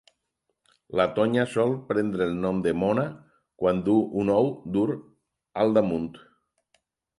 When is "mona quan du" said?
2.85-3.99